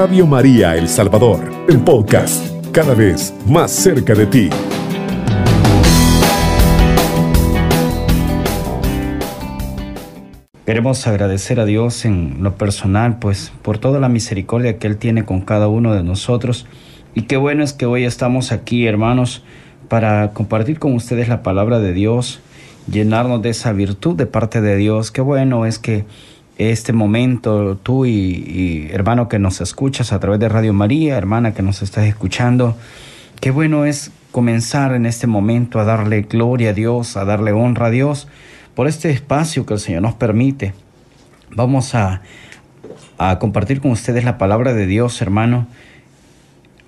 Radio 0.00 0.26
María 0.26 0.78
El 0.78 0.88
Salvador, 0.88 1.52
el 1.68 1.78
podcast, 1.80 2.42
cada 2.72 2.94
vez 2.94 3.34
más 3.46 3.70
cerca 3.70 4.14
de 4.14 4.24
ti. 4.24 4.48
Queremos 10.64 11.06
agradecer 11.06 11.60
a 11.60 11.66
Dios 11.66 12.06
en 12.06 12.42
lo 12.42 12.54
personal, 12.54 13.18
pues 13.18 13.52
por 13.60 13.76
toda 13.76 14.00
la 14.00 14.08
misericordia 14.08 14.78
que 14.78 14.86
Él 14.86 14.96
tiene 14.96 15.26
con 15.26 15.42
cada 15.42 15.68
uno 15.68 15.92
de 15.92 16.02
nosotros. 16.02 16.64
Y 17.14 17.24
qué 17.24 17.36
bueno 17.36 17.62
es 17.62 17.74
que 17.74 17.84
hoy 17.84 18.04
estamos 18.04 18.52
aquí, 18.52 18.86
hermanos, 18.86 19.44
para 19.88 20.30
compartir 20.30 20.78
con 20.78 20.94
ustedes 20.94 21.28
la 21.28 21.42
palabra 21.42 21.78
de 21.78 21.92
Dios, 21.92 22.40
llenarnos 22.90 23.42
de 23.42 23.50
esa 23.50 23.74
virtud 23.74 24.16
de 24.16 24.24
parte 24.24 24.62
de 24.62 24.76
Dios. 24.76 25.10
Qué 25.10 25.20
bueno 25.20 25.66
es 25.66 25.78
que 25.78 26.06
este 26.68 26.92
momento, 26.92 27.78
tú 27.82 28.04
y, 28.04 28.90
hermano 28.92 29.30
que 29.30 29.38
nos 29.38 29.62
escuchas 29.62 30.12
a 30.12 30.20
través 30.20 30.38
de 30.40 30.50
Radio 30.50 30.74
María, 30.74 31.16
hermana 31.16 31.54
que 31.54 31.62
nos 31.62 31.80
estás 31.80 32.04
escuchando, 32.04 32.76
qué 33.40 33.50
bueno 33.50 33.86
es 33.86 34.10
comenzar 34.30 34.92
en 34.92 35.06
este 35.06 35.26
momento 35.26 35.80
a 35.80 35.84
darle 35.84 36.20
gloria 36.20 36.70
a 36.70 36.72
Dios, 36.74 37.16
a 37.16 37.24
darle 37.24 37.52
honra 37.52 37.86
a 37.86 37.90
Dios 37.90 38.28
por 38.74 38.88
este 38.88 39.08
espacio 39.08 39.64
que 39.64 39.72
el 39.72 39.80
Señor 39.80 40.02
nos 40.02 40.12
permite. 40.12 40.74
Vamos 41.50 41.94
a, 41.94 42.20
a 43.16 43.38
compartir 43.38 43.80
con 43.80 43.92
ustedes 43.92 44.24
la 44.24 44.36
palabra 44.36 44.74
de 44.74 44.84
Dios, 44.84 45.22
hermano. 45.22 45.66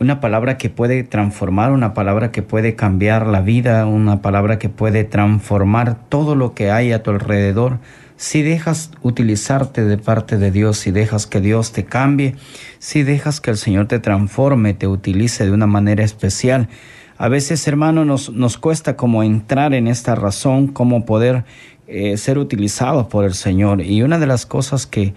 Una 0.01 0.21
palabra 0.21 0.59
que 0.59 0.69
puede 0.69 1.03
transformar, 1.03 1.73
una 1.73 1.95
palabra 1.95 2.31
que 2.31 2.43
puede 2.43 2.75
cambiar 2.75 3.27
la 3.27 3.41
vida, 3.41 3.87
una 3.87 4.21
palabra 4.21 4.59
que 4.59 4.69
puede 4.69 5.05
transformar 5.05 5.97
todo 6.11 6.35
lo 6.35 6.53
que 6.53 6.71
hay 6.71 6.93
a 6.93 7.03
tu 7.03 7.11
alrededor 7.11 7.79
si 8.23 8.43
dejas 8.43 8.93
utilizarte 9.03 9.85
de 9.85 9.99
parte 9.99 10.39
de 10.39 10.53
Dios, 10.53 10.79
si 10.79 10.93
dejas 10.93 11.27
que 11.27 11.41
Dios 11.41 11.73
te 11.73 11.85
cambie, 11.85 12.37
si 12.79 13.03
dejas 13.03 13.41
que 13.41 13.51
el 13.51 13.57
Señor 13.57 13.89
te 13.89 13.99
transforme, 13.99 14.75
te 14.75 14.87
utilice 14.87 15.45
de 15.45 15.51
una 15.51 15.67
manera 15.67 16.05
especial. 16.05 16.69
A 17.19 17.27
veces, 17.27 17.67
hermano, 17.67 18.05
nos, 18.05 18.31
nos 18.31 18.59
cuesta 18.59 18.95
como 18.95 19.25
entrar 19.25 19.75
en 19.75 19.89
esta 19.89 20.15
razón, 20.15 20.69
cómo 20.69 21.05
poder 21.05 21.43
eh, 21.89 22.17
ser 22.17 22.39
utilizados 22.39 23.09
por 23.09 23.25
el 23.25 23.35
Señor. 23.35 23.81
Y 23.81 24.03
una 24.03 24.21
de 24.21 24.29
las 24.29 24.47
cosas 24.47 24.87
que 24.87 25.15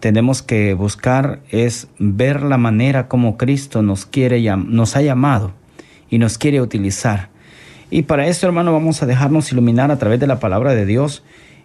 tenemos 0.00 0.42
que 0.42 0.74
buscar 0.74 1.38
es 1.50 1.86
ver 2.00 2.42
la 2.42 2.58
manera 2.58 3.06
como 3.06 3.36
Cristo 3.36 3.82
nos 3.82 4.04
quiere, 4.04 4.42
nos 4.56 4.96
ha 4.96 5.02
llamado 5.02 5.52
y 6.10 6.18
nos 6.18 6.38
quiere 6.38 6.60
utilizar. 6.60 7.28
Y 7.88 8.02
para 8.02 8.26
esto, 8.26 8.46
hermano, 8.46 8.72
vamos 8.72 9.00
a 9.00 9.06
dejarnos 9.06 9.52
iluminar 9.52 9.92
a 9.92 9.98
través 9.98 10.18
de 10.18 10.26
la 10.26 10.40
palabra 10.40 10.74
de 10.74 10.86
Dios 10.86 11.22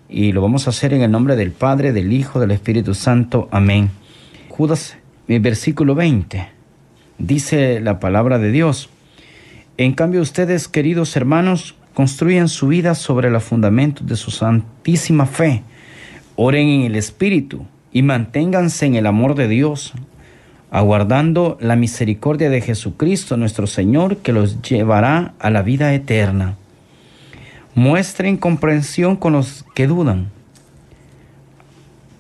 y 0.10 0.32
lo 0.32 0.42
vamos 0.42 0.68
a 0.68 0.72
hacer 0.72 0.94
en 0.94 1.02
el 1.02 1.12
nombre 1.12 1.36
del 1.36 1.52
Padre, 1.52 1.94
del 1.94 2.14
Hijo, 2.14 2.40
del 2.40 2.52
Espíritu 2.52 2.94
Santo. 2.94 3.48
Amén. 3.52 3.90
Judas, 4.50 4.98
mi 5.28 5.40
versículo 5.40 5.96
20, 5.96 6.48
dice 7.18 7.80
la 7.80 8.00
palabra 8.00 8.38
de 8.40 8.52
Dios. 8.52 8.90
En 9.78 9.94
cambio 9.94 10.22
ustedes, 10.22 10.68
queridos 10.68 11.16
hermanos, 11.16 11.76
construyan 11.94 12.48
su 12.50 12.68
vida 12.68 12.96
sobre 12.96 13.32
los 13.32 13.44
fundamentos 13.44 14.06
de 14.06 14.16
su 14.16 14.32
santísima 14.32 15.26
fe. 15.26 15.64
Oren 16.36 16.68
en 16.68 16.82
el 16.84 16.96
Espíritu 16.96 17.66
y 17.92 18.02
manténganse 18.02 18.86
en 18.86 18.96
el 18.96 19.06
amor 19.06 19.36
de 19.36 19.48
Dios, 19.48 19.94
aguardando 20.72 21.58
la 21.62 21.76
misericordia 21.76 22.50
de 22.50 22.62
Jesucristo 22.62 23.38
nuestro 23.38 23.68
Señor, 23.68 24.18
que 24.18 24.34
los 24.34 24.62
llevará 24.62 25.34
a 25.40 25.50
la 25.50 25.62
vida 25.62 25.94
eterna. 25.94 26.56
Muestren 27.76 28.38
comprensión 28.38 29.16
con 29.16 29.34
los 29.34 29.66
que 29.74 29.88
dudan. 29.88 30.30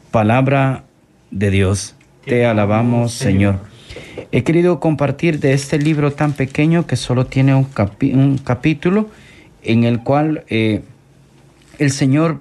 Palabra 0.10 0.84
de 1.32 1.52
Dios. 1.52 1.95
Te 2.26 2.45
alabamos, 2.45 3.14
Señor. 3.14 3.60
He 4.32 4.44
querido 4.44 4.80
compartir 4.80 5.40
de 5.40 5.54
este 5.54 5.78
libro 5.78 6.11
tan 6.11 6.33
pequeño 6.33 6.88
que 6.88 6.95
solo 6.95 7.27
tiene 7.27 7.54
un, 7.54 7.66
capítulo 8.38 9.10
en 9.61 9.83
el 9.83 10.02
cual 10.02 10.44
eh, 10.50 10.82
el 11.77 11.92
Señor 11.92 12.39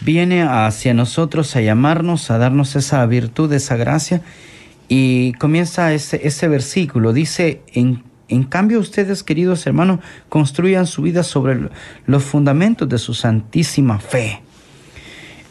viene 0.00 0.42
hacia 0.42 0.94
nosotros 0.94 1.54
a 1.54 1.60
llamarnos, 1.60 2.30
a 2.30 2.38
darnos 2.38 2.74
esa 2.74 3.06
virtud, 3.06 3.52
esa 3.52 3.76
gracia. 3.76 4.22
Y 4.88 5.32
comienza 5.34 5.92
ese, 5.92 6.26
ese 6.26 6.48
versículo. 6.48 7.12
Dice, 7.12 7.60
en 7.72 8.02
en 8.28 8.42
cambio, 8.42 8.80
ustedes, 8.80 9.22
queridos 9.22 9.66
hermanos, 9.66 10.00
construyan 10.28 10.86
su 10.86 11.02
vida 11.02 11.22
sobre 11.22 11.68
los 12.06 12.24
fundamentos 12.24 12.88
de 12.88 12.98
su 12.98 13.14
santísima 13.14 14.00
fe. 14.00 14.42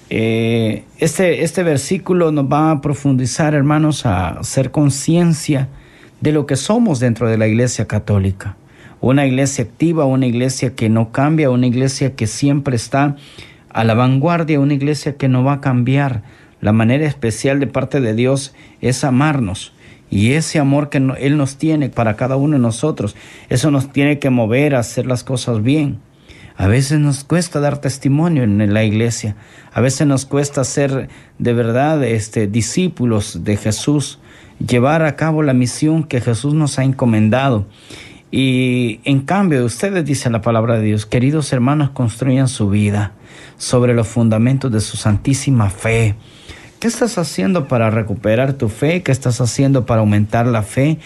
Eh, 0.10 0.84
este, 0.98 1.44
este 1.44 1.64
versículo 1.64 2.32
nos 2.32 2.46
va 2.46 2.72
a 2.72 2.82
profundizar, 2.82 3.54
hermanos, 3.54 4.06
a 4.06 4.40
hacer 4.40 4.72
conciencia 4.72 5.70
de 6.20 6.34
lo 6.34 6.46
que 6.46 6.58
somos 6.58 7.00
dentro 7.00 7.30
de 7.30 7.38
la 7.38 7.48
iglesia 7.48 7.88
católica. 7.88 8.58
Una 9.00 9.26
iglesia 9.26 9.64
activa, 9.64 10.06
una 10.06 10.26
iglesia 10.26 10.76
que 10.76 10.90
no 10.90 11.12
cambia, 11.12 11.50
una 11.50 11.68
iglesia 11.68 12.16
que 12.16 12.28
siempre 12.28 12.76
está 12.76 13.16
a 13.70 13.84
la 13.84 13.94
vanguardia, 13.94 14.60
una 14.60 14.74
iglesia 14.74 15.16
que 15.16 15.30
no 15.30 15.44
va 15.44 15.54
a 15.54 15.62
cambiar. 15.62 16.24
La 16.60 16.74
manera 16.74 17.06
especial 17.06 17.60
de 17.60 17.68
parte 17.68 18.02
de 18.02 18.16
Dios 18.16 18.54
es 18.82 19.04
amarnos 19.04 19.75
y 20.10 20.34
ese 20.34 20.60
amor 20.60 20.90
que 20.90 20.98
Él 21.20 21.38
nos 21.38 21.58
tiene 21.58 21.90
para 21.90 22.16
cada 22.16 22.36
uno 22.36 22.54
de 22.54 22.62
nosotros, 22.62 23.16
eso 23.50 23.72
nos 23.72 23.92
tiene 23.92 24.20
que 24.20 24.30
mover 24.30 24.76
a 24.76 24.80
hacer 24.80 25.06
las 25.06 25.24
cosas 25.24 25.64
bien. 25.64 26.00
A 26.58 26.68
veces 26.68 27.00
nos 27.00 27.24
cuesta 27.24 27.60
dar 27.60 27.80
testimonio 27.80 28.44
en 28.44 28.74
la 28.74 28.84
iglesia. 28.84 29.36
A 29.74 29.82
veces 29.82 30.08
nos 30.08 30.26
cuesta 30.26 30.64
ser 30.64 31.10
de 31.38 31.54
verdad 31.54 32.02
este, 32.04 32.48
discípulos 32.48 33.44
de 33.44 33.58
Jesús, 33.58 34.20
llevar 34.66 35.04
a 35.04 35.18
cabo 35.18 35.44
la 35.44 35.54
misión 35.54 36.06
que 36.06 36.22
Jesús 36.22 36.54
nos 36.54 36.80
ha 36.80 36.86
encomendado. 36.86 37.68
Y 38.32 39.02
en 39.04 39.22
cambio, 39.22 39.66
ustedes 39.66 40.06
dicen 40.06 40.32
la 40.32 40.42
palabra 40.42 40.78
de 40.78 40.84
Dios, 40.84 41.06
queridos 41.06 41.52
hermanos, 41.52 41.90
construyan 41.90 42.48
su 42.48 42.70
vida 42.70 43.14
sobre 43.58 43.94
los 43.94 44.08
fundamentos 44.08 44.72
de 44.72 44.80
su 44.80 44.96
santísima 44.96 45.70
fe 45.70 46.16
¿Qué 46.86 46.90
estás 46.90 47.18
haciendo 47.18 47.68
para 47.68 47.90
recuperar 47.90 48.54
tu 48.54 48.70
fe? 48.70 49.02
¿Qué 49.02 49.12
estás 49.12 49.42
haciendo 49.42 49.88
para 49.88 50.02
aumentar 50.02 50.46
la 50.46 50.62
fe? 50.62 51.00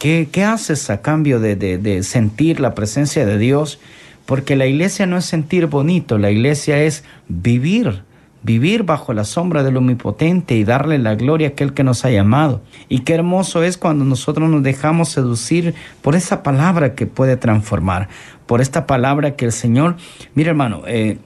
¿Qué, 0.00 0.28
qué 0.32 0.42
haces 0.42 0.90
a 0.90 1.02
cambio 1.02 1.38
de, 1.38 1.54
de, 1.54 2.02
sentir 2.02 2.58
la 2.58 2.74
presencia 2.74 3.24
de 3.24 3.38
Dios? 3.38 3.78
Porque 4.26 4.56
la 4.56 4.66
iglesia 4.66 5.06
no 5.06 5.16
es 5.16 5.24
sentir 5.24 5.68
bonito, 5.68 6.18
la 6.18 6.32
iglesia 6.32 6.82
es 6.82 7.04
vivir, 7.28 8.02
vivir 8.42 8.82
bajo 8.82 9.12
la 9.12 9.22
sombra 9.22 9.62
del 9.62 9.76
Omnipotente 9.76 10.56
y 10.56 10.64
darle 10.64 10.98
la 10.98 11.14
gloria 11.14 11.46
a 11.46 11.50
aquel 11.52 11.74
que 11.74 11.84
nos 11.84 12.04
ha 12.04 12.10
llamado. 12.10 12.60
Y 12.88 13.02
qué 13.02 13.14
hermoso 13.14 13.62
es 13.62 13.78
cuando 13.78 14.04
nosotros 14.04 14.50
nos 14.50 14.64
dejamos 14.64 15.10
seducir 15.10 15.76
por 16.02 16.16
esa 16.16 16.42
palabra 16.42 16.96
que 16.96 17.06
puede 17.06 17.36
transformar, 17.36 18.08
por 18.46 18.60
esta 18.60 18.84
palabra 18.84 19.36
que 19.36 19.44
el 19.44 19.52
Señor, 19.52 19.94
mira 20.34 20.50
hermano, 20.50 20.82
eh, 20.88 21.18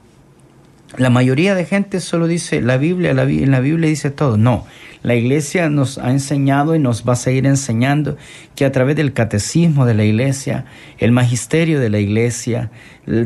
la 0.97 1.09
mayoría 1.09 1.55
de 1.55 1.65
gente 1.65 1.99
solo 1.99 2.27
dice 2.27 2.61
la 2.61 2.77
Biblia, 2.77 3.13
la, 3.13 3.23
en 3.23 3.51
la 3.51 3.59
Biblia 3.59 3.89
dice 3.89 4.11
todo. 4.11 4.37
No, 4.37 4.65
la 5.05 5.15
iglesia 5.15 5.69
nos 5.69 5.97
ha 5.97 6.09
enseñado 6.09 6.73
y 6.73 6.79
nos 6.79 7.07
va 7.07 7.13
a 7.13 7.17
seguir 7.17 7.45
enseñando 7.45 8.17
que 8.55 8.65
a 8.65 8.71
través 8.71 8.95
del 8.95 9.13
catecismo 9.13 9.85
de 9.85 9.93
la 9.93 10.03
iglesia, 10.03 10.65
el 10.97 11.11
magisterio 11.11 11.79
de 11.79 11.89
la 11.89 11.99
iglesia, 11.99 12.71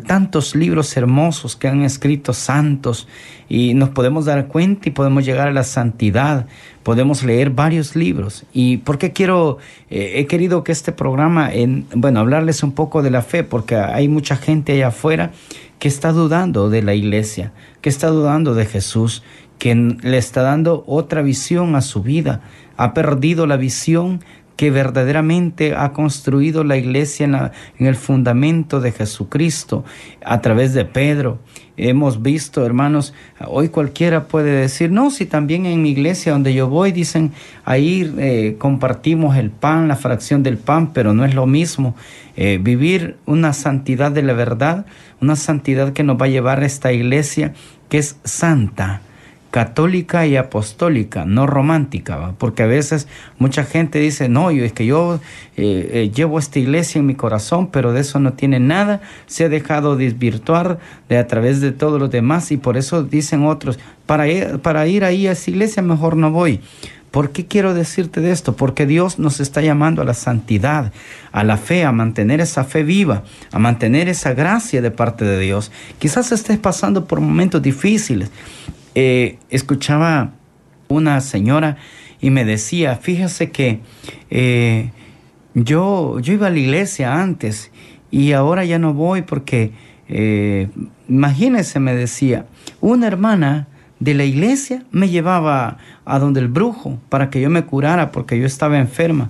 tantos 0.08 0.56
libros 0.56 0.98
hermosos 0.98 1.56
que 1.56 1.68
han 1.68 1.84
escrito 1.84 2.34
santos 2.34 3.08
y 3.48 3.76
nos 3.76 3.90
podemos 3.90 4.26
dar 4.26 4.48
cuenta 4.48 4.90
y 4.90 4.92
podemos 4.92 5.26
llegar 5.26 5.48
a 5.48 5.54
la 5.54 5.64
santidad, 5.64 6.48
podemos 6.84 7.24
leer 7.24 7.52
varios 7.52 7.96
libros. 7.96 8.46
¿Y 8.52 8.78
por 8.78 8.98
qué 8.98 9.14
quiero, 9.14 9.58
eh, 9.90 10.14
he 10.16 10.26
querido 10.26 10.64
que 10.64 10.72
este 10.72 10.92
programa, 10.92 11.54
en, 11.54 11.86
bueno, 11.96 12.20
hablarles 12.20 12.62
un 12.62 12.74
poco 12.74 13.02
de 13.04 13.12
la 13.12 13.22
fe? 13.22 13.44
Porque 13.44 13.76
hay 13.76 14.08
mucha 14.08 14.36
gente 14.36 14.74
allá 14.74 14.88
afuera 14.88 15.32
que 15.80 15.88
está 15.88 16.12
dudando 16.12 16.70
de 16.70 16.84
la 16.84 16.94
iglesia, 16.94 17.52
que 17.82 17.90
está 17.90 18.08
dudando 18.08 18.54
de 18.54 18.66
Jesús, 18.66 19.24
que 19.58 19.76
le 19.76 20.18
está 20.18 20.42
dando 20.42 20.84
otra 20.88 21.22
visión 21.22 21.76
a 21.76 21.82
su 21.82 22.02
vida, 22.02 22.42
ha 22.78 22.94
perdido 22.94 23.48
la 23.48 23.58
visión 23.58 24.22
que 24.60 24.72
verdaderamente 24.72 25.74
ha 25.74 25.94
construido 25.94 26.66
la 26.66 26.76
iglesia 26.76 27.26
en, 27.78 27.86
el 27.86 27.96
fundamento 27.96 28.82
de 28.82 28.92
Jesucristo 28.92 29.86
a 30.22 30.42
través 30.42 30.74
de 30.74 30.84
Pedro. 30.84 31.40
Hemos 31.78 32.22
visto, 32.22 32.66
hermanos, 32.66 33.14
hoy 33.48 33.70
cualquiera 33.70 34.26
puede 34.26 34.52
decir, 34.52 34.92
no, 34.92 35.12
si 35.12 35.26
también 35.26 35.66
en 35.66 35.82
mi 35.82 35.92
iglesia 35.92 36.34
donde 36.34 36.54
yo 36.54 36.68
voy, 36.68 36.92
dicen, 36.92 37.32
ahí 37.64 38.14
eh, 38.18 38.58
compartimos 38.60 39.38
el 39.38 39.50
pan, 39.50 39.88
la 39.88 39.96
fracción 39.96 40.44
del 40.44 40.58
pan, 40.58 40.92
pero 40.92 41.14
no 41.14 41.24
es 41.24 41.36
lo 41.36 41.46
mismo. 41.46 41.96
Eh, 42.36 42.60
vivir 42.62 43.16
una 43.26 43.54
santidad 43.54 44.12
de 44.12 44.24
la 44.24 44.34
verdad, 44.34 44.86
una 45.22 45.36
santidad 45.36 45.94
que 45.94 46.04
nos 46.04 46.20
va 46.20 46.26
a 46.26 46.30
llevar 46.30 46.62
a 46.62 46.66
esta 46.66 46.92
iglesia 46.92 47.54
que 47.90 47.98
es 47.98 48.18
santa, 48.24 49.02
católica 49.52 50.28
y 50.28 50.36
apostólica, 50.36 51.26
no 51.26 51.48
romántica, 51.48 52.34
porque 52.38 52.64
a 52.64 52.68
veces 52.68 53.08
mucha 53.40 53.64
gente 53.64 54.00
dice, 54.00 54.30
no, 54.30 54.52
yo 54.52 54.64
es 54.64 54.74
que 54.74 54.86
yo 54.86 55.20
eh, 55.58 55.90
eh, 55.92 56.12
llevo 56.14 56.38
esta 56.38 56.60
iglesia 56.60 57.00
en 57.00 57.08
mi 57.08 57.16
corazón, 57.16 57.68
pero 57.72 57.92
de 57.92 58.02
eso 58.02 58.20
no 58.20 58.34
tiene 58.34 58.60
nada, 58.60 59.02
se 59.26 59.46
ha 59.46 59.50
dejado 59.50 59.96
desvirtuar 59.96 60.78
de 61.10 61.18
a 61.18 61.28
través 61.28 61.62
de 61.62 61.72
todos 61.72 62.00
los 62.00 62.12
demás 62.12 62.52
y 62.52 62.58
por 62.58 62.78
eso 62.78 63.04
dicen 63.04 63.46
otros, 63.46 63.80
para 64.06 64.28
ir, 64.28 64.60
para 64.60 64.86
ir 64.88 65.04
ahí 65.04 65.26
a 65.26 65.32
esa 65.32 65.50
iglesia 65.50 65.82
mejor 65.82 66.16
no 66.16 66.32
voy, 66.32 66.62
¿Por 67.12 67.32
qué 67.32 67.48
quiero 67.48 67.74
decirte 67.74 68.22
de 68.22 68.32
esto? 68.32 68.56
Porque 68.56 68.86
Dios 68.86 69.18
nos 69.18 69.40
está 69.40 69.62
llamando 69.62 70.02
a 70.02 70.06
la 70.06 70.14
santidad, 70.14 70.92
a 71.32 71.44
la 71.44 71.58
fe, 71.58 71.84
a 71.84 71.92
mantener 71.92 72.40
esa 72.40 72.64
fe 72.64 72.84
viva, 72.84 73.24
a 73.52 73.58
mantener 73.58 74.08
esa 74.10 74.34
gracia 74.34 74.82
de 74.82 74.92
parte 74.92 75.26
de 75.26 75.40
Dios. 75.40 75.72
Quizás 75.98 76.32
estés 76.32 76.60
pasando 76.60 77.06
por 77.06 77.20
momentos 77.20 77.62
difíciles. 77.62 78.30
Eh, 78.94 79.40
escuchaba 79.50 80.34
una 80.88 81.22
señora 81.22 81.78
y 82.22 82.30
me 82.30 82.46
decía, 82.46 82.96
fíjese 82.96 83.50
que 83.50 83.80
eh, 84.30 84.92
yo, 85.56 86.20
yo 86.20 86.34
iba 86.34 86.48
a 86.48 86.52
la 86.52 86.60
iglesia 86.60 87.22
antes 87.22 87.72
y 88.12 88.34
ahora 88.34 88.66
ya 88.66 88.78
no 88.78 88.94
voy 88.94 89.24
porque, 89.24 89.72
eh, 90.08 90.70
imagínese, 91.08 91.80
me 91.80 91.96
decía, 91.96 92.46
una 92.82 93.08
hermana 93.08 93.68
de 94.00 94.14
la 94.14 94.24
iglesia 94.24 94.84
me 94.92 95.10
llevaba 95.10 95.78
a 96.06 96.20
donde 96.20 96.40
el 96.40 96.48
brujo 96.48 97.00
para 97.10 97.30
que 97.30 97.42
yo 97.42 97.50
me 97.50 97.66
curara 97.66 98.12
porque 98.12 98.40
yo 98.40 98.46
estaba 98.46 98.80
enferma. 98.80 99.30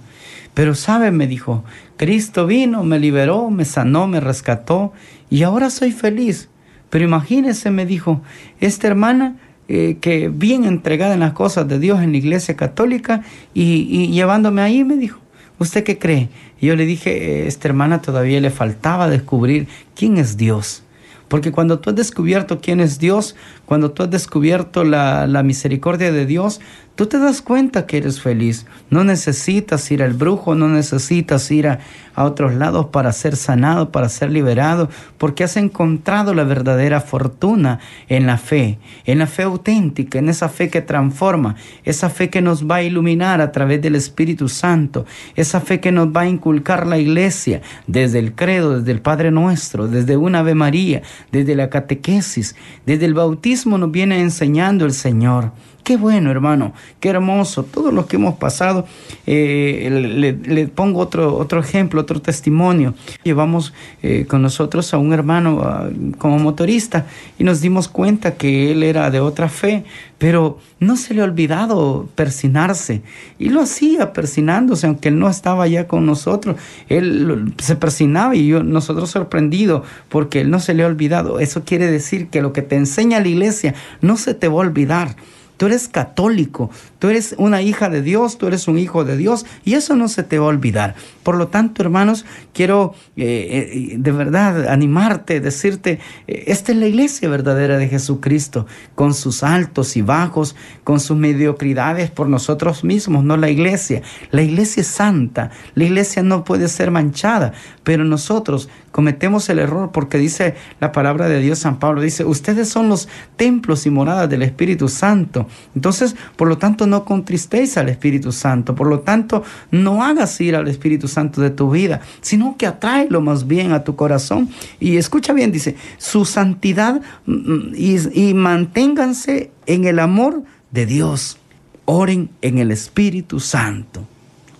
Pero 0.54 0.76
sabe, 0.76 1.12
me 1.12 1.28
dijo, 1.28 1.64
Cristo 1.98 2.46
vino, 2.46 2.84
me 2.84 3.00
liberó, 3.00 3.50
me 3.50 3.66
sanó, 3.66 4.08
me 4.08 4.20
rescató 4.20 4.94
y 5.30 5.44
ahora 5.44 5.70
soy 5.70 5.92
feliz. 5.92 6.50
Pero 6.90 7.06
imagínese, 7.06 7.72
me 7.72 7.86
dijo, 7.86 8.22
esta 8.60 8.88
hermana 8.88 9.36
eh, 9.68 9.98
que 10.02 10.30
bien 10.30 10.64
entregada 10.66 11.14
en 11.14 11.20
las 11.20 11.34
cosas 11.34 11.68
de 11.68 11.80
Dios 11.80 12.02
en 12.02 12.12
la 12.12 12.18
iglesia 12.18 12.56
católica 12.56 13.24
y, 13.54 13.88
y 13.90 14.08
llevándome 14.08 14.62
ahí, 14.62 14.84
me 14.84 14.96
dijo, 14.96 15.20
¿usted 15.60 15.84
qué 15.84 16.00
cree? 16.00 16.30
Y 16.60 16.68
yo 16.68 16.76
le 16.76 16.86
dije, 16.86 17.48
esta 17.48 17.68
hermana 17.68 18.02
todavía 18.02 18.40
le 18.42 18.50
faltaba 18.50 19.10
descubrir 19.10 19.68
quién 19.96 20.18
es 20.18 20.38
Dios. 20.38 20.84
Porque 21.30 21.52
cuando 21.52 21.80
tú 21.80 21.92
has 21.92 21.96
descubierto 21.96 22.60
quién 22.60 22.82
es 22.82 23.00
Dios, 23.00 23.36
cuando 23.66 23.92
tú 23.92 24.04
has 24.04 24.10
descubierto 24.10 24.84
la, 24.84 25.28
la, 25.28 25.44
misericordia 25.44 26.12
de 26.12 26.26
Dios, 26.26 26.60
tú 27.00 27.06
te 27.06 27.18
das 27.18 27.42
cuenta 27.42 27.86
que 27.86 27.96
eres 27.96 28.20
feliz. 28.20 28.66
No 28.90 29.06
necesitas 29.06 29.90
ir 29.90 30.04
al 30.04 30.12
brujo, 30.12 30.54
no 30.54 30.68
necesitas 30.68 31.50
ir 31.50 31.70
a, 31.70 31.80
otros 32.18 32.54
lados 32.54 32.88
para 32.88 33.14
ser 33.14 33.38
sanado, 33.38 33.94
para 33.94 34.10
ser 34.10 34.30
liberado, 34.30 34.90
porque 35.18 35.46
has 35.46 35.56
encontrado 35.56 36.34
la 36.34 36.44
verdadera 36.44 37.00
fortuna 37.00 37.80
en 38.10 38.26
la 38.26 38.38
fe, 38.38 38.78
en 39.06 39.20
la 39.20 39.28
fe 39.28 39.44
auténtica, 39.44 40.20
en 40.20 40.28
esa 40.28 40.50
fe 40.50 40.70
que 40.70 40.82
transforma, 40.82 41.56
esa 41.86 42.10
fe 42.10 42.30
que 42.30 42.42
nos 42.42 42.70
va 42.70 42.76
a 42.76 42.84
iluminar 42.84 43.40
a 43.40 43.54
través 43.54 43.82
del 43.82 43.96
Espíritu 43.96 44.50
Santo, 44.50 45.06
esa 45.38 45.62
fe 45.62 45.80
que 45.80 45.94
nos 45.94 46.10
va 46.10 46.24
a 46.24 46.28
inculcar 46.28 46.86
la 46.86 46.98
iglesia 46.98 47.62
desde 47.88 48.20
el 48.20 48.36
credo, 48.36 48.80
desde 48.80 48.92
el 48.92 49.00
Padre 49.00 49.32
Nuestro, 49.32 49.88
desde 49.88 50.18
una 50.18 50.40
Ave 50.40 50.56
María, 50.56 51.02
desde 51.32 51.56
la 51.56 51.70
catequesis, 51.70 52.58
desde 52.86 53.06
el 53.06 53.14
bautismo 53.14 53.78
nos 53.78 53.92
viene 53.92 54.20
enseñando 54.20 54.84
el 54.84 54.92
Señor. 54.92 55.54
Qué 55.90 55.98
bueno, 55.98 56.30
hermano, 56.30 56.74
qué 57.00 57.10
hermoso. 57.10 57.64
Todo 57.64 57.92
lo 57.92 58.06
que 58.06 58.18
hemos 58.18 58.36
pasado, 58.36 58.86
eh, 59.26 60.34
le, 60.46 60.68
pongo 60.68 61.00
otro, 61.00 61.36
otro 61.36 61.60
ejemplo, 61.60 62.02
otro 62.02 62.22
testimonio. 62.22 62.94
Llevamos 63.24 63.74
eh, 64.04 64.26
con 64.28 64.42
nosotros 64.42 64.94
a 64.94 64.98
un 64.98 65.14
hermano 65.14 65.56
uh, 65.56 66.18
como 66.18 66.40
motorista 66.40 67.06
y 67.38 67.44
nos 67.44 67.62
dimos 67.62 67.88
cuenta 67.88 68.36
que 68.36 68.72
él 68.72 68.84
era 68.84 69.10
de 69.12 69.20
otra 69.20 69.50
fe, 69.50 69.84
pero 70.18 70.60
no 70.80 70.98
se 70.98 71.14
le 71.14 71.22
ha 71.22 71.24
olvidado 71.24 72.10
persinarse. 72.16 73.02
Y 73.38 73.50
lo 73.50 73.62
hacía 73.62 74.14
persinándose, 74.14 74.88
aunque 74.88 75.10
él 75.10 75.20
no 75.20 75.30
estaba 75.30 75.68
ya 75.68 75.88
con 75.88 76.06
nosotros. 76.06 76.58
Él 76.90 77.54
se 77.58 77.76
persinaba 77.76 78.36
y 78.36 78.48
yo, 78.48 78.64
nosotros 78.64 79.10
sorprendidos 79.10 79.84
porque 80.10 80.42
él 80.42 80.50
no 80.50 80.60
se 80.60 80.74
le 80.74 80.84
ha 80.84 80.88
olvidado. 80.88 81.40
Eso 81.40 81.64
quiere 81.64 81.90
decir 81.90 82.28
que 82.28 82.42
lo 82.42 82.54
que 82.54 82.62
te 82.62 82.76
enseña 82.76 83.20
la 83.20 83.28
iglesia 83.28 83.76
no 84.02 84.18
se 84.18 84.34
te 84.34 84.48
va 84.48 84.56
a 84.56 84.68
olvidar. 84.68 85.16
Tú 85.60 85.66
eres 85.66 85.90
católico, 85.90 86.70
tú 87.00 87.10
eres 87.10 87.36
una 87.38 87.62
hija 87.62 87.90
de 87.90 88.02
Dios, 88.02 88.38
tú 88.38 88.48
eres 88.48 88.70
un 88.70 88.78
hijo 88.78 89.04
de 89.04 89.18
Dios 89.18 89.46
y 89.66 89.74
eso 89.74 89.94
no 89.94 90.08
se 90.08 90.24
te 90.24 90.40
va 90.40 90.46
a 90.46 90.48
olvidar. 90.48 90.96
Por 91.22 91.36
lo 91.36 91.50
tanto, 91.50 91.84
hermanos, 91.84 92.24
quiero 92.54 92.94
eh, 93.18 93.92
eh, 93.92 93.96
de 93.98 94.12
verdad 94.14 94.70
animarte, 94.70 95.42
decirte, 95.42 96.00
eh, 96.28 96.46
esta 96.48 96.72
es 96.72 96.78
la 96.78 96.88
iglesia 96.88 97.28
verdadera 97.28 97.78
de 97.78 97.90
Jesucristo, 97.90 98.68
con 98.96 99.14
sus 99.14 99.44
altos 99.44 99.98
y 99.98 100.02
bajos, 100.02 100.56
con 100.86 101.02
sus 101.02 101.18
mediocridades 101.18 102.10
por 102.10 102.30
nosotros 102.30 102.86
mismos, 102.86 103.26
no 103.26 103.36
la 103.36 103.50
iglesia. 103.50 104.02
La 104.32 104.44
iglesia 104.44 104.80
es 104.80 104.88
santa, 104.88 105.52
la 105.76 105.84
iglesia 105.84 106.24
no 106.24 106.46
puede 106.46 106.70
ser 106.70 106.90
manchada, 106.90 107.52
pero 107.84 108.06
nosotros 108.06 108.70
cometemos 108.94 109.50
el 109.50 109.60
error 109.60 109.92
porque 109.92 110.18
dice 110.18 110.56
la 110.80 110.94
palabra 110.94 111.28
de 111.28 111.42
Dios, 111.42 111.60
San 111.60 111.80
Pablo, 111.80 112.02
dice, 112.02 112.24
ustedes 112.24 112.70
son 112.70 112.88
los 112.88 113.10
templos 113.36 113.86
y 113.86 113.90
moradas 113.90 114.30
del 114.30 114.42
Espíritu 114.44 114.88
Santo. 114.88 115.49
Entonces, 115.76 116.16
por 116.36 116.48
lo 116.48 116.58
tanto, 116.58 116.88
no 116.88 117.06
contristéis 117.06 117.78
al 117.78 117.90
Espíritu 117.90 118.32
Santo. 118.32 118.76
Por 118.76 118.88
lo 118.88 119.02
tanto, 119.02 119.44
no 119.72 120.04
hagas 120.04 120.40
ir 120.42 120.56
al 120.56 120.68
Espíritu 120.68 121.08
Santo 121.08 121.42
de 121.42 121.50
tu 121.50 121.72
vida, 121.72 122.02
sino 122.22 122.58
que 122.58 122.68
atráelo 122.68 123.22
más 123.22 123.48
bien 123.48 123.72
a 123.72 123.84
tu 123.84 123.96
corazón. 123.96 124.50
Y 124.80 124.98
escucha 124.98 125.34
bien, 125.34 125.52
dice, 125.52 125.76
su 125.98 126.26
santidad 126.26 127.02
y, 127.26 127.98
y 128.20 128.34
manténganse 128.34 129.52
en 129.66 129.86
el 129.86 130.00
amor 130.00 130.44
de 130.72 130.86
Dios. 130.86 131.38
Oren 131.86 132.30
en 132.42 132.60
el 132.60 132.72
Espíritu 132.72 133.40
Santo. 133.40 134.08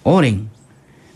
Oren. 0.04 0.50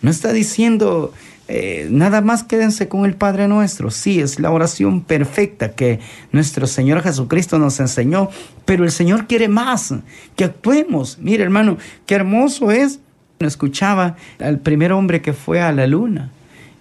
No 0.01 0.11
está 0.11 0.33
diciendo 0.33 1.13
eh, 1.47 1.87
nada 1.91 2.21
más 2.21 2.43
quédense 2.43 2.87
con 2.87 3.05
el 3.05 3.15
Padre 3.15 3.47
nuestro. 3.47 3.91
Sí, 3.91 4.19
es 4.19 4.39
la 4.39 4.51
oración 4.51 5.01
perfecta 5.01 5.73
que 5.73 5.99
nuestro 6.31 6.67
Señor 6.67 7.01
Jesucristo 7.01 7.59
nos 7.59 7.79
enseñó, 7.79 8.29
pero 8.65 8.85
el 8.85 8.91
Señor 8.91 9.27
quiere 9.27 9.49
más, 9.49 9.93
que 10.35 10.45
actuemos. 10.45 11.17
Mire 11.19 11.43
hermano, 11.43 11.77
qué 12.05 12.15
hermoso 12.15 12.71
es. 12.71 12.99
Escuchaba 13.39 14.15
al 14.39 14.59
primer 14.59 14.93
hombre 14.93 15.21
que 15.21 15.33
fue 15.33 15.61
a 15.61 15.73
la 15.73 15.85
luna. 15.85 16.31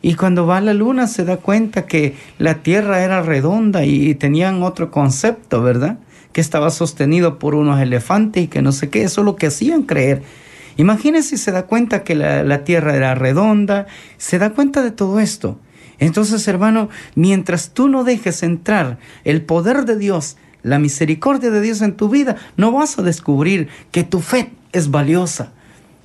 Y 0.01 0.15
cuando 0.15 0.47
va 0.47 0.59
a 0.59 0.61
la 0.61 0.75
luna 0.75 1.09
se 1.09 1.25
da 1.25 1.39
cuenta 1.39 1.87
que 1.87 2.15
la 2.39 2.63
tierra 2.63 3.03
era 3.03 3.23
redonda 3.23 3.85
y 3.85 4.15
tenían 4.15 4.63
otro 4.63 4.91
concepto, 4.91 5.63
¿verdad? 5.63 5.99
Que 6.33 6.41
estaba 6.41 6.71
sostenido 6.71 7.39
por 7.39 7.55
unos 7.57 7.81
elefantes 7.81 8.45
y 8.45 8.49
que 8.49 8.63
no 8.63 8.71
sé 8.71 8.91
qué, 8.91 9.03
eso 9.03 9.23
es 9.23 9.25
lo 9.25 9.37
que 9.37 9.47
hacían 9.47 9.83
creer 9.83 10.23
Imagínese 10.77 11.31
si 11.31 11.37
se 11.37 11.53
da 11.53 11.67
cuenta 11.67 12.05
que 12.05 12.15
la, 12.15 12.43
la 12.43 12.65
tierra 12.65 12.97
era 12.97 13.15
redonda, 13.15 13.87
se 14.17 14.39
da 14.39 14.51
cuenta 14.51 14.83
de 14.83 14.91
todo 14.91 15.21
esto. 15.21 15.59
Entonces, 15.99 16.47
hermano, 16.49 16.89
mientras 17.15 17.71
tú 17.71 17.89
no 17.89 18.05
dejes 18.05 18.43
entrar 18.43 18.99
el 19.25 19.43
poder 19.43 19.85
de 19.85 19.97
Dios, 19.97 20.37
la 20.63 20.79
misericordia 20.79 21.51
de 21.51 21.61
Dios 21.61 21.83
en 21.83 21.97
tu 21.97 22.09
vida, 22.09 22.37
no 22.57 22.73
vas 22.73 22.99
a 22.99 23.03
descubrir 23.03 23.69
que 23.91 24.05
tu 24.05 24.21
fe 24.21 24.51
es 24.73 24.91
valiosa. 24.91 25.53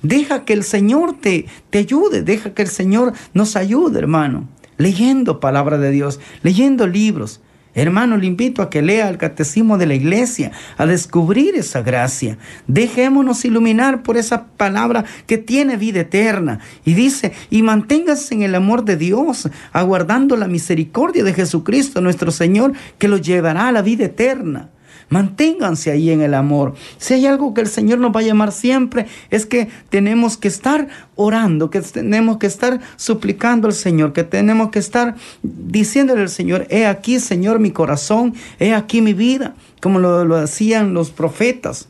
Deja 0.02 0.44
que 0.44 0.52
el 0.52 0.62
Señor 0.62 1.16
te, 1.20 1.46
te 1.70 1.78
ayude, 1.78 2.22
deja 2.22 2.54
que 2.54 2.62
el 2.62 2.68
Señor 2.68 3.12
nos 3.34 3.56
ayude, 3.56 3.98
hermano, 3.98 4.48
leyendo 4.76 5.40
palabra 5.40 5.78
de 5.78 5.90
Dios, 5.90 6.20
leyendo 6.42 6.86
libros, 6.86 7.40
Hermano, 7.78 8.16
le 8.16 8.26
invito 8.26 8.60
a 8.60 8.70
que 8.70 8.82
lea 8.82 9.08
el 9.08 9.18
catecismo 9.18 9.78
de 9.78 9.86
la 9.86 9.94
iglesia, 9.94 10.50
a 10.76 10.84
descubrir 10.84 11.54
esa 11.54 11.80
gracia. 11.80 12.36
Dejémonos 12.66 13.44
iluminar 13.44 14.02
por 14.02 14.16
esa 14.16 14.46
palabra 14.46 15.04
que 15.26 15.38
tiene 15.38 15.76
vida 15.76 16.00
eterna. 16.00 16.58
Y 16.84 16.94
dice, 16.94 17.32
y 17.50 17.62
manténgase 17.62 18.34
en 18.34 18.42
el 18.42 18.56
amor 18.56 18.84
de 18.84 18.96
Dios, 18.96 19.48
aguardando 19.72 20.36
la 20.36 20.48
misericordia 20.48 21.22
de 21.22 21.34
Jesucristo 21.34 22.00
nuestro 22.00 22.32
Señor, 22.32 22.72
que 22.98 23.06
lo 23.06 23.16
llevará 23.16 23.68
a 23.68 23.72
la 23.72 23.82
vida 23.82 24.06
eterna. 24.06 24.70
Manténganse 25.08 25.90
ahí 25.90 26.10
en 26.10 26.20
el 26.20 26.34
amor. 26.34 26.74
Si 26.98 27.14
hay 27.14 27.26
algo 27.26 27.54
que 27.54 27.62
el 27.62 27.68
Señor 27.68 27.98
nos 27.98 28.14
va 28.14 28.20
a 28.20 28.24
llamar 28.24 28.52
siempre, 28.52 29.06
es 29.30 29.46
que 29.46 29.68
tenemos 29.88 30.36
que 30.36 30.48
estar 30.48 30.88
orando, 31.16 31.70
que 31.70 31.80
tenemos 31.80 32.38
que 32.38 32.46
estar 32.46 32.80
suplicando 32.96 33.68
al 33.68 33.74
Señor, 33.74 34.12
que 34.12 34.24
tenemos 34.24 34.70
que 34.70 34.78
estar 34.78 35.14
diciéndole 35.42 36.22
al 36.22 36.28
Señor, 36.28 36.66
he 36.70 36.86
aquí, 36.86 37.20
Señor, 37.20 37.58
mi 37.58 37.70
corazón, 37.70 38.34
he 38.58 38.74
aquí 38.74 39.00
mi 39.00 39.14
vida, 39.14 39.54
como 39.80 39.98
lo, 39.98 40.24
lo 40.24 40.36
hacían 40.36 40.94
los 40.94 41.10
profetas. 41.10 41.88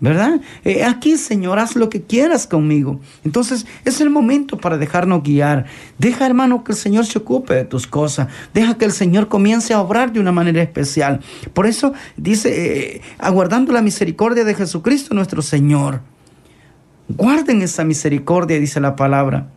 ¿Verdad? 0.00 0.40
Eh, 0.64 0.82
aquí, 0.84 1.16
Señor, 1.18 1.58
haz 1.58 1.76
lo 1.76 1.90
que 1.90 2.02
quieras 2.02 2.46
conmigo. 2.46 3.00
Entonces, 3.24 3.66
es 3.84 4.00
el 4.00 4.10
momento 4.10 4.56
para 4.56 4.78
dejarnos 4.78 5.22
guiar. 5.22 5.66
Deja, 5.98 6.26
hermano, 6.26 6.64
que 6.64 6.72
el 6.72 6.78
Señor 6.78 7.06
se 7.06 7.18
ocupe 7.18 7.54
de 7.54 7.64
tus 7.64 7.86
cosas. 7.86 8.28
Deja 8.54 8.78
que 8.78 8.86
el 8.86 8.92
Señor 8.92 9.28
comience 9.28 9.74
a 9.74 9.80
obrar 9.80 10.12
de 10.12 10.20
una 10.20 10.32
manera 10.32 10.62
especial. 10.62 11.20
Por 11.52 11.66
eso 11.66 11.92
dice, 12.16 12.96
eh, 12.96 13.02
aguardando 13.18 13.72
la 13.72 13.82
misericordia 13.82 14.44
de 14.44 14.54
Jesucristo 14.54 15.14
nuestro 15.14 15.42
Señor. 15.42 16.00
Guarden 17.08 17.60
esa 17.62 17.84
misericordia, 17.84 18.58
dice 18.58 18.80
la 18.80 18.96
palabra. 18.96 19.48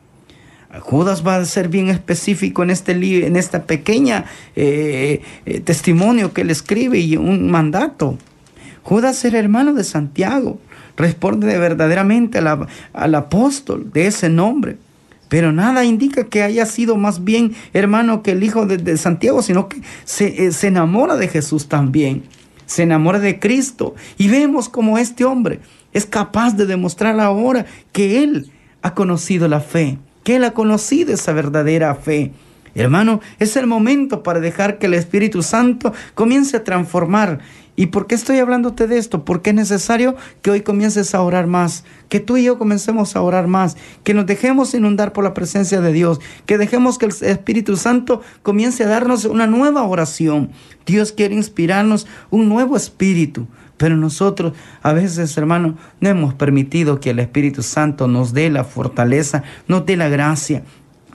Judas 0.82 1.26
va 1.26 1.36
a 1.36 1.46
ser 1.46 1.70
bien 1.70 1.90
específico 1.90 2.64
en 2.64 2.72
este 2.72 2.94
en 2.94 3.36
esta 3.36 3.66
pequeña 3.66 4.26
eh, 4.56 5.22
testimonio 5.64 6.34
que 6.34 6.42
él 6.42 6.50
escribe 6.50 6.98
y 6.98 7.16
un 7.16 7.52
mandato. 7.52 8.18
Judas 8.84 9.24
era 9.26 9.40
hermano 9.40 9.74
de 9.74 9.84
Santiago, 9.84 10.60
responde 10.96 11.58
verdaderamente 11.58 12.40
al 12.40 13.16
apóstol 13.16 13.92
de 13.92 14.08
ese 14.08 14.30
nombre. 14.30 14.78
Pero 15.30 15.52
nada 15.52 15.84
indica 15.84 16.26
que 16.26 16.44
haya 16.44 16.66
sido 16.68 16.96
más 16.96 17.24
bien 17.24 17.56
hermano 17.74 18.22
que 18.22 18.32
el 18.32 18.44
hijo 18.44 18.68
de, 18.68 18.98
Santiago, 18.98 19.42
sino 19.42 19.68
que 19.68 19.82
se, 20.04 20.46
eh, 20.46 20.52
se 20.52 20.68
enamora 20.68 21.16
de 21.16 21.28
Jesús 21.28 21.68
también. 21.68 22.24
Se 22.68 22.84
enamora 22.84 23.18
de 23.20 23.40
Cristo. 23.40 23.96
Y 24.18 24.28
vemos 24.28 24.70
como 24.70 25.00
este 25.00 25.26
hombre 25.26 25.60
es 25.94 26.06
capaz 26.06 26.56
de 26.56 26.66
demostrar 26.66 27.20
ahora 27.20 27.66
que 27.92 28.24
Él 28.24 28.52
ha 28.82 28.94
conocido 28.94 29.48
la 29.48 29.62
fe, 29.62 29.98
que 30.24 30.36
Él 30.36 30.44
ha 30.44 30.52
conocido 30.52 31.14
esa 31.14 31.32
verdadera 31.32 31.96
fe. 31.96 32.34
Hermano, 32.76 33.22
es 33.40 33.56
el 33.56 33.68
momento 33.68 34.24
para 34.24 34.40
dejar 34.40 34.80
que 34.80 34.88
el 34.88 34.96
Espíritu 34.96 35.44
Santo 35.44 35.94
comience 36.16 36.58
a 36.58 36.64
transformar. 36.64 37.40
¿Y 37.76 37.88
por 37.88 38.06
qué 38.06 38.14
estoy 38.14 38.38
hablándote 38.38 38.86
de 38.88 38.98
esto? 38.98 39.26
Porque 39.26 39.50
es 39.50 39.56
necesario 39.56 40.16
que 40.42 40.52
hoy 40.52 40.62
comiences 40.62 41.16
a 41.16 41.22
orar 41.22 41.48
más, 41.48 41.86
que 42.08 42.20
tú 42.20 42.38
y 42.38 42.44
yo 42.44 42.60
comencemos 42.60 43.16
a 43.16 43.22
orar 43.22 43.48
más, 43.48 43.78
que 44.04 44.14
nos 44.14 44.28
dejemos 44.28 44.74
inundar 44.76 45.12
por 45.12 45.24
la 45.24 45.34
presencia 45.34 45.82
de 45.82 45.92
Dios, 45.92 46.20
que 46.46 46.60
dejemos 46.60 47.00
que 47.00 47.08
el 47.08 47.14
Espíritu 47.22 47.76
Santo 47.76 48.22
comience 48.44 48.84
a 48.84 48.88
darnos 48.88 49.26
una 49.26 49.48
nueva 49.48 49.84
oración. 49.84 50.52
Dios 50.86 51.12
quiere 51.12 51.34
inspirarnos 51.34 52.06
un 52.30 52.48
nuevo 52.48 52.78
espíritu. 52.78 53.48
Pero 53.78 53.98
nosotros 53.98 54.54
a 54.84 54.94
veces, 54.94 55.36
hermano, 55.36 55.76
no 56.00 56.10
hemos 56.10 56.36
permitido 56.36 57.00
que 57.00 57.10
el 57.10 57.20
Espíritu 57.20 57.64
Santo 57.64 58.08
nos 58.08 58.34
dé 58.34 58.50
la 58.52 58.64
fortaleza, 58.64 59.44
nos 59.68 59.86
dé 59.86 59.98
la 59.98 60.10
gracia. 60.10 60.64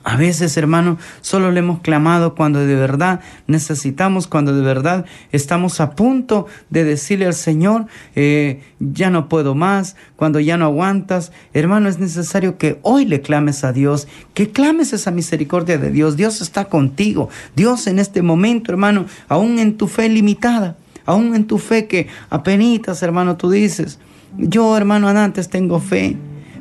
A 0.05 0.17
veces, 0.17 0.57
hermano, 0.57 0.99
solo 1.21 1.51
le 1.51 1.61
hemos 1.61 1.81
clamado 1.81 2.35
cuando 2.35 2.61
de 2.61 2.75
verdad 2.75 3.21
necesitamos, 3.47 4.27
cuando 4.27 4.55
de 4.55 4.63
verdad 4.63 5.05
estamos 5.33 5.81
a 5.81 5.91
punto 5.91 6.47
de 6.71 6.85
decirle 6.85 7.27
al 7.27 7.35
Señor, 7.35 7.87
eh, 8.15 8.63
ya 8.81 9.11
no 9.11 9.29
puedo 9.29 9.55
más, 9.55 9.97
cuando 10.17 10.41
ya 10.41 10.57
no 10.57 10.67
aguantas. 10.67 11.33
Hermano, 11.53 11.89
es 11.89 11.99
necesario 11.99 12.59
que 12.59 12.79
hoy 12.83 13.05
le 13.05 13.21
clames 13.21 13.65
a 13.65 13.73
Dios, 13.73 14.09
que 14.35 14.51
clames 14.51 14.93
esa 14.93 15.11
misericordia 15.11 15.79
de 15.79 15.91
Dios. 15.91 16.17
Dios 16.17 16.41
está 16.41 16.67
contigo. 16.67 17.29
Dios 17.57 17.87
en 17.87 17.99
este 17.99 18.23
momento, 18.23 18.71
hermano, 18.73 19.07
aún 19.29 19.59
en 19.59 19.77
tu 19.77 19.89
fe 19.89 20.09
limitada 20.09 20.77
aún 21.09 21.35
en 21.35 21.47
tu 21.47 21.57
fe 21.57 21.87
que 21.87 22.07
apenas, 22.29 23.03
hermano, 23.03 23.39
tú 23.39 23.51
dices, 23.51 23.99
yo, 24.37 24.77
hermano, 24.77 25.09
antes 25.09 25.49
tengo 25.49 25.81
fe. 25.81 26.19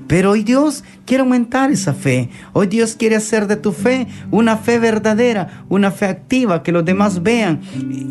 Pero 0.08 0.32
hoy 0.32 0.44
Dios 0.44 0.86
quiere 1.07 1.21
aumentar 1.21 1.71
esa 1.71 1.93
fe. 1.93 2.29
Hoy 2.53 2.67
Dios 2.67 2.95
quiere 2.95 3.15
hacer 3.15 3.47
de 3.47 3.55
tu 3.55 3.71
fe 3.71 4.07
una 4.29 4.57
fe 4.57 4.77
verdadera, 4.77 5.63
una 5.69 5.89
fe 5.89 6.05
activa, 6.05 6.61
que 6.61 6.73
los 6.73 6.85
demás 6.85 7.23
vean. 7.23 7.61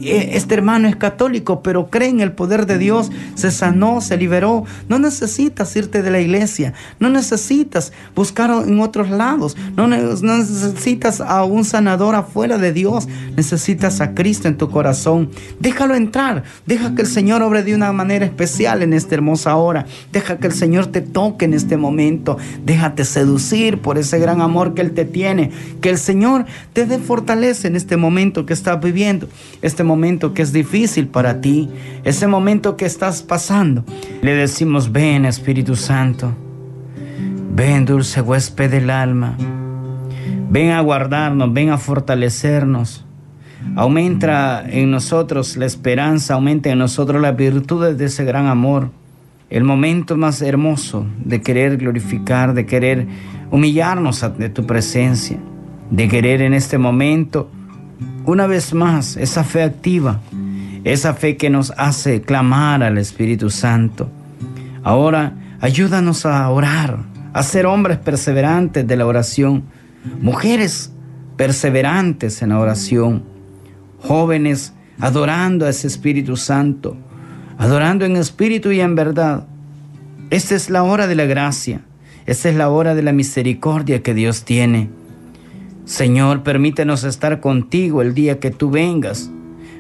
E, 0.02 0.30
este 0.32 0.54
hermano 0.54 0.88
es 0.88 0.96
católico, 0.96 1.62
pero 1.62 1.90
cree 1.90 2.08
en 2.08 2.20
el 2.20 2.32
poder 2.32 2.66
de 2.66 2.78
Dios, 2.78 3.12
se 3.34 3.50
sanó, 3.50 4.00
se 4.00 4.16
liberó. 4.16 4.64
No 4.88 4.98
necesitas 4.98 5.76
irte 5.76 6.02
de 6.02 6.10
la 6.10 6.20
iglesia, 6.20 6.72
no 6.98 7.10
necesitas 7.10 7.92
buscar 8.14 8.50
en 8.66 8.80
otros 8.80 9.10
lados, 9.10 9.56
no, 9.76 9.86
necesitas 9.86 11.20
a 11.20 11.44
un 11.44 11.64
sanador 11.64 12.14
afuera 12.14 12.56
de 12.56 12.72
Dios, 12.72 13.08
necesitas 13.36 14.00
a 14.00 14.14
Cristo 14.14 14.48
en 14.48 14.56
tu 14.56 14.70
corazón. 14.70 15.30
Déjalo 15.60 15.94
entrar, 15.94 16.44
deja 16.64 16.94
que 16.94 17.02
el 17.02 17.08
Señor 17.08 17.42
obre 17.42 17.62
de 17.62 17.74
una 17.74 17.92
manera 17.92 18.24
especial 18.24 18.82
en 18.82 18.94
esta 18.94 19.14
hermosa 19.14 19.54
hora, 19.56 19.84
deja 20.12 20.38
que 20.38 20.46
el 20.46 20.54
Señor 20.54 20.86
te 20.86 21.02
toque 21.02 21.44
en 21.44 21.52
este 21.52 21.76
momento, 21.76 22.38
deja 22.64 22.86
Déjate 22.87 23.05
seducir 23.05 23.78
por 23.81 23.99
ese 23.99 24.21
gran 24.21 24.40
amor 24.40 24.75
que 24.75 24.81
Él 24.81 24.93
te 24.93 25.05
tiene. 25.05 25.50
Que 25.81 25.90
el 25.90 25.99
Señor 25.99 26.47
te 26.73 26.87
dé 26.87 27.00
fortaleza 27.00 27.66
en 27.66 27.75
este 27.75 27.97
momento 27.97 28.47
que 28.47 28.52
estás 28.52 28.81
viviendo, 28.81 29.28
este 29.61 29.83
momento 29.83 30.35
que 30.35 30.43
es 30.43 30.52
difícil 30.52 31.09
para 31.09 31.40
ti, 31.40 31.69
ese 32.05 32.28
momento 32.28 32.76
que 32.76 32.87
estás 32.87 33.25
pasando. 33.25 33.85
Le 34.23 34.37
decimos, 34.37 34.93
ven 34.93 35.25
Espíritu 35.25 35.75
Santo, 35.75 36.33
ven 37.57 37.87
dulce 37.87 38.21
huésped 38.21 38.71
del 38.71 38.90
alma, 38.90 39.37
ven 40.49 40.71
a 40.71 40.81
guardarnos, 40.81 41.52
ven 41.52 41.71
a 41.71 41.78
fortalecernos. 41.78 43.05
Aumenta 43.75 44.64
en 44.64 44.93
nosotros 44.93 45.57
la 45.57 45.66
esperanza, 45.66 46.35
aumenta 46.35 46.71
en 46.71 46.78
nosotros 46.78 47.21
las 47.21 47.37
virtudes 47.37 47.99
de 47.99 48.05
ese 48.05 48.25
gran 48.25 48.47
amor 48.47 48.93
el 49.48 49.64
momento 49.64 50.16
más 50.16 50.42
hermoso 50.42 51.06
de 51.24 51.40
querer 51.40 51.76
glorificar, 51.76 52.54
de 52.54 52.66
querer 52.66 53.06
humillarnos 53.50 54.22
ante 54.24 54.48
tu 54.48 54.66
presencia, 54.66 55.38
de 55.90 56.08
querer 56.08 56.42
en 56.42 56.52
este 56.52 56.78
momento, 56.78 57.50
una 58.24 58.46
vez 58.46 58.74
más, 58.74 59.16
esa 59.16 59.44
fe 59.44 59.62
activa, 59.62 60.20
esa 60.82 61.14
fe 61.14 61.36
que 61.36 61.48
nos 61.48 61.72
hace 61.76 62.22
clamar 62.22 62.82
al 62.82 62.98
Espíritu 62.98 63.50
Santo. 63.50 64.10
Ahora, 64.82 65.34
ayúdanos 65.60 66.26
a 66.26 66.48
orar, 66.50 66.98
a 67.32 67.42
ser 67.42 67.66
hombres 67.66 67.98
perseverantes 67.98 68.86
de 68.86 68.96
la 68.96 69.06
oración, 69.06 69.64
mujeres 70.20 70.92
perseverantes 71.36 72.42
en 72.42 72.48
la 72.48 72.58
oración, 72.58 73.24
jóvenes 74.00 74.72
adorando 74.98 75.66
a 75.66 75.70
ese 75.70 75.86
Espíritu 75.86 76.36
Santo, 76.36 76.96
adorando 77.58 78.04
en 78.04 78.16
espíritu 78.16 78.70
y 78.70 78.80
en 78.80 78.94
verdad. 78.94 79.46
Esta 80.30 80.54
es 80.54 80.70
la 80.70 80.82
hora 80.82 81.06
de 81.06 81.14
la 81.14 81.25
gracia, 81.25 81.82
esta 82.26 82.48
es 82.48 82.56
la 82.56 82.68
hora 82.68 82.94
de 82.94 83.02
la 83.02 83.12
misericordia 83.12 84.02
que 84.02 84.14
Dios 84.14 84.44
tiene. 84.44 84.90
Señor, 85.84 86.42
permítenos 86.42 87.04
estar 87.04 87.40
contigo 87.40 88.02
el 88.02 88.12
día 88.12 88.40
que 88.40 88.50
tú 88.50 88.70
vengas. 88.70 89.30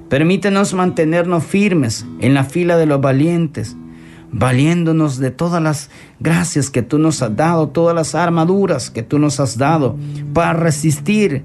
Permítenos 0.08 0.72
mantenernos 0.72 1.44
firmes 1.44 2.06
en 2.20 2.32
la 2.32 2.44
fila 2.44 2.76
de 2.76 2.86
los 2.86 3.00
valientes, 3.00 3.76
valiéndonos 4.30 5.18
de 5.18 5.32
todas 5.32 5.60
las 5.60 5.90
gracias 6.20 6.70
que 6.70 6.82
tú 6.82 6.98
nos 6.98 7.22
has 7.22 7.34
dado, 7.34 7.70
todas 7.70 7.94
las 7.94 8.14
armaduras 8.14 8.90
que 8.90 9.02
tú 9.02 9.18
nos 9.18 9.40
has 9.40 9.58
dado 9.58 9.96
para 10.32 10.52
resistir 10.52 11.42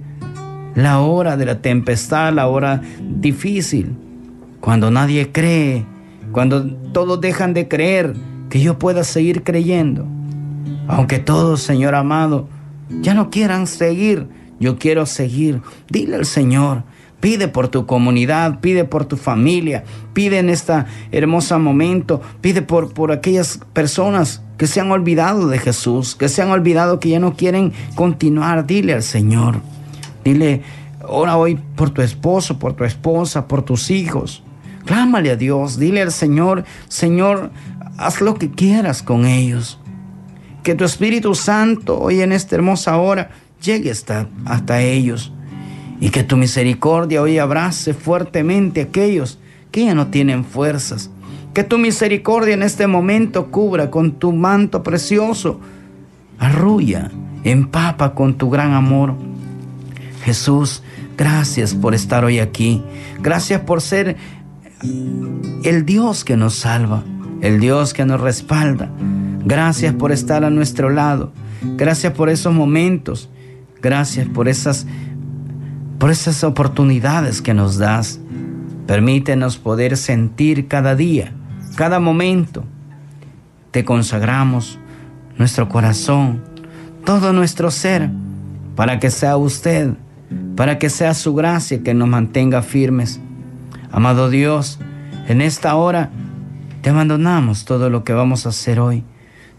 la 0.75 0.99
hora 0.99 1.37
de 1.37 1.45
la 1.45 1.61
tempestad, 1.61 2.33
la 2.33 2.47
hora 2.47 2.81
difícil, 3.01 3.95
cuando 4.59 4.91
nadie 4.91 5.31
cree, 5.31 5.87
cuando 6.31 6.65
todos 6.93 7.19
dejan 7.21 7.53
de 7.53 7.67
creer, 7.67 8.15
que 8.49 8.59
yo 8.59 8.77
pueda 8.77 9.03
seguir 9.03 9.43
creyendo. 9.43 10.05
Aunque 10.87 11.19
todos, 11.19 11.61
Señor 11.61 11.95
amado, 11.95 12.47
ya 13.01 13.13
no 13.13 13.29
quieran 13.29 13.65
seguir, 13.65 14.27
yo 14.59 14.77
quiero 14.77 15.05
seguir. 15.05 15.61
Dile 15.89 16.17
al 16.17 16.25
Señor, 16.25 16.83
pide 17.21 17.47
por 17.47 17.69
tu 17.69 17.85
comunidad, 17.85 18.59
pide 18.59 18.83
por 18.83 19.05
tu 19.05 19.15
familia, 19.15 19.85
pide 20.13 20.39
en 20.39 20.49
este 20.49 20.83
hermoso 21.11 21.57
momento, 21.59 22.21
pide 22.41 22.61
por, 22.61 22.93
por 22.93 23.13
aquellas 23.13 23.61
personas 23.71 24.43
que 24.57 24.67
se 24.67 24.81
han 24.81 24.91
olvidado 24.91 25.47
de 25.47 25.57
Jesús, 25.57 26.15
que 26.15 26.27
se 26.27 26.41
han 26.41 26.51
olvidado 26.51 26.99
que 26.99 27.09
ya 27.09 27.19
no 27.19 27.35
quieren 27.35 27.71
continuar. 27.95 28.67
Dile 28.67 28.93
al 28.93 29.03
Señor, 29.03 29.61
dile, 30.25 30.61
ora 31.07 31.37
hoy 31.37 31.57
por 31.75 31.91
tu 31.91 32.01
esposo, 32.01 32.59
por 32.59 32.73
tu 32.73 32.83
esposa, 32.83 33.47
por 33.47 33.63
tus 33.63 33.89
hijos. 33.89 34.43
Clámale 34.85 35.31
a 35.31 35.35
Dios, 35.35 35.77
dile 35.77 36.01
al 36.01 36.11
Señor, 36.11 36.63
Señor, 36.87 37.51
haz 37.97 38.21
lo 38.21 38.35
que 38.35 38.51
quieras 38.51 39.03
con 39.03 39.25
ellos. 39.25 39.79
Que 40.63 40.75
tu 40.75 40.83
Espíritu 40.83 41.35
Santo 41.35 41.99
hoy 41.99 42.21
en 42.21 42.31
esta 42.31 42.55
hermosa 42.55 42.97
hora 42.97 43.31
llegue 43.61 43.91
hasta, 43.91 44.27
hasta 44.45 44.81
ellos. 44.81 45.33
Y 45.99 46.09
que 46.09 46.23
tu 46.23 46.35
misericordia 46.37 47.21
hoy 47.21 47.37
abrace 47.37 47.93
fuertemente 47.93 48.81
a 48.81 48.83
aquellos 48.85 49.39
que 49.71 49.85
ya 49.85 49.93
no 49.93 50.07
tienen 50.07 50.43
fuerzas. 50.45 51.09
Que 51.53 51.63
tu 51.63 51.77
misericordia 51.77 52.53
en 52.53 52.63
este 52.63 52.87
momento 52.87 53.51
cubra 53.51 53.91
con 53.91 54.13
tu 54.13 54.31
manto 54.31 54.83
precioso. 54.83 55.59
Arrulla, 56.39 57.11
empapa 57.43 58.13
con 58.15 58.35
tu 58.35 58.49
gran 58.49 58.73
amor. 58.73 59.15
Jesús, 60.23 60.81
gracias 61.17 61.73
por 61.73 61.93
estar 61.93 62.23
hoy 62.23 62.39
aquí. 62.39 62.81
Gracias 63.19 63.61
por 63.61 63.81
ser 63.81 64.17
el 64.83 65.85
Dios 65.85 66.23
que 66.23 66.37
nos 66.37 66.55
salva, 66.55 67.03
el 67.41 67.59
Dios 67.59 67.93
que 67.93 68.05
nos 68.05 68.19
respalda. 68.19 68.89
Gracias 69.45 69.93
por 69.93 70.11
estar 70.11 70.43
a 70.43 70.49
nuestro 70.49 70.89
lado. 70.89 71.31
Gracias 71.77 72.13
por 72.13 72.29
esos 72.29 72.53
momentos. 72.53 73.29
Gracias 73.81 74.27
por 74.27 74.47
esas 74.47 74.85
por 75.99 76.09
esas 76.09 76.43
oportunidades 76.43 77.43
que 77.43 77.53
nos 77.53 77.77
das. 77.77 78.19
Permítenos 78.87 79.59
poder 79.59 79.97
sentir 79.97 80.67
cada 80.67 80.95
día, 80.95 81.33
cada 81.75 81.99
momento. 81.99 82.63
Te 83.69 83.85
consagramos 83.85 84.79
nuestro 85.37 85.69
corazón, 85.69 86.43
todo 87.05 87.33
nuestro 87.33 87.69
ser, 87.69 88.09
para 88.75 88.99
que 88.99 89.11
sea 89.11 89.37
usted, 89.37 89.93
para 90.55 90.79
que 90.79 90.89
sea 90.89 91.13
su 91.13 91.35
gracia 91.35 91.83
que 91.83 91.93
nos 91.93 92.07
mantenga 92.07 92.63
firmes 92.63 93.19
Amado 93.91 94.29
Dios, 94.29 94.79
en 95.27 95.41
esta 95.41 95.75
hora 95.75 96.09
te 96.81 96.89
abandonamos 96.91 97.65
todo 97.65 97.89
lo 97.89 98.03
que 98.03 98.13
vamos 98.13 98.45
a 98.45 98.49
hacer 98.49 98.79
hoy. 98.79 99.03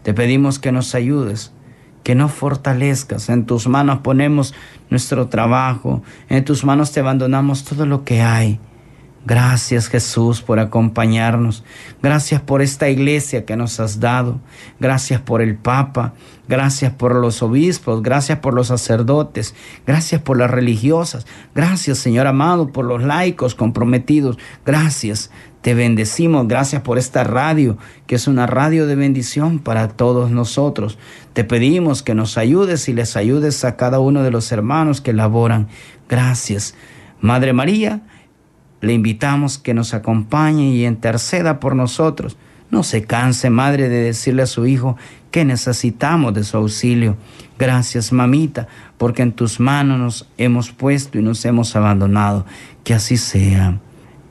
Te 0.01 0.13
pedimos 0.13 0.57
que 0.57 0.71
nos 0.71 0.95
ayudes, 0.95 1.53
que 2.03 2.15
nos 2.15 2.31
fortalezcas. 2.31 3.29
En 3.29 3.45
tus 3.45 3.67
manos 3.67 3.99
ponemos 3.99 4.55
nuestro 4.89 5.27
trabajo, 5.27 6.01
en 6.29 6.43
tus 6.43 6.65
manos 6.65 6.91
te 6.91 6.99
abandonamos 6.99 7.63
todo 7.63 7.85
lo 7.85 8.03
que 8.03 8.21
hay. 8.21 8.59
Gracias 9.25 9.87
Jesús 9.87 10.41
por 10.41 10.59
acompañarnos. 10.59 11.63
Gracias 12.01 12.41
por 12.41 12.61
esta 12.61 12.89
iglesia 12.89 13.45
que 13.45 13.55
nos 13.55 13.79
has 13.79 14.01
dado. 14.01 14.41
Gracias 14.81 15.21
por 15.21 15.41
el 15.41 15.55
Papa. 15.55 16.13
Gracias 16.49 16.91
por 16.91 17.15
los 17.15 17.41
obispos. 17.41 18.03
Gracias 18.03 18.39
por 18.39 18.53
los 18.53 18.67
sacerdotes. 18.67 19.55
Gracias 19.87 20.21
por 20.21 20.37
las 20.37 20.51
religiosas. 20.51 21.25
Gracias 21.55 21.99
Señor 21.99 22.27
amado 22.27 22.73
por 22.73 22.83
los 22.83 23.01
laicos 23.01 23.55
comprometidos. 23.55 24.37
Gracias. 24.65 25.31
Te 25.61 25.73
bendecimos, 25.73 26.45
gracias 26.49 26.81
por 26.81 26.97
esta 26.97 27.23
radio, 27.23 27.77
que 28.05 28.15
es 28.15 28.27
una 28.27 28.45
radio 28.47 28.85
de 28.85 28.97
bendición 28.97 29.59
para 29.59 29.87
todos 29.87 30.29
nosotros. 30.29 30.97
Te 31.31 31.45
pedimos 31.45 32.03
que 32.03 32.13
nos 32.13 32.37
ayudes 32.37 32.89
y 32.89 32.93
les 32.93 33.15
ayudes 33.15 33.63
a 33.63 33.77
cada 33.77 34.01
uno 34.01 34.23
de 34.23 34.31
los 34.31 34.51
hermanos 34.51 34.99
que 34.99 35.13
laboran. 35.13 35.69
Gracias. 36.09 36.75
Madre 37.21 37.53
María, 37.53 38.01
le 38.83 38.93
invitamos 38.93 39.57
que 39.57 39.73
nos 39.73 39.93
acompañe 39.93 40.75
y 40.75 40.85
interceda 40.85 41.59
por 41.59 41.75
nosotros. 41.75 42.35
No 42.69 42.83
se 42.83 43.03
canse, 43.05 43.49
madre, 43.49 43.87
de 43.87 44.01
decirle 44.01 44.43
a 44.43 44.47
su 44.47 44.65
hijo 44.65 44.97
que 45.31 45.45
necesitamos 45.45 46.33
de 46.33 46.43
su 46.43 46.57
auxilio. 46.57 47.15
Gracias, 47.57 48.11
mamita, 48.11 48.67
porque 48.97 49.21
en 49.21 49.31
tus 49.31 49.59
manos 49.59 49.99
nos 49.99 50.27
hemos 50.37 50.71
puesto 50.71 51.17
y 51.17 51.21
nos 51.21 51.45
hemos 51.45 51.75
abandonado. 51.77 52.45
Que 52.83 52.93
así 52.93 53.15
sea. 53.15 53.79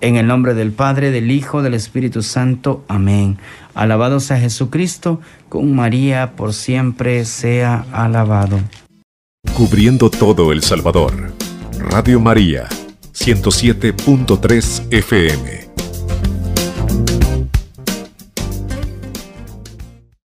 En 0.02 0.16
el 0.16 0.26
nombre 0.26 0.52
del 0.52 0.72
Padre, 0.72 1.10
del 1.10 1.30
Hijo, 1.30 1.62
del 1.62 1.74
Espíritu 1.74 2.22
Santo. 2.22 2.84
Amén. 2.88 3.38
Alabado 3.74 4.20
sea 4.20 4.38
Jesucristo, 4.38 5.20
con 5.48 5.74
María 5.74 6.32
por 6.36 6.52
siempre 6.52 7.24
sea 7.24 7.86
alabado. 7.92 8.60
Cubriendo 9.54 10.10
todo 10.10 10.52
El 10.52 10.62
Salvador. 10.62 11.32
Radio 11.78 12.20
María, 12.20 12.68
107.3 13.14 14.88
FM. 14.90 15.61